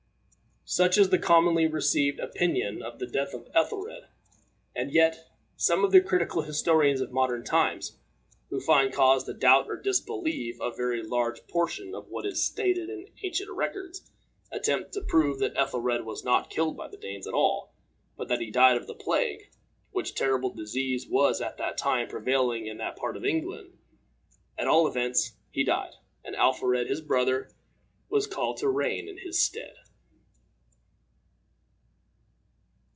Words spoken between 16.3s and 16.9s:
killed by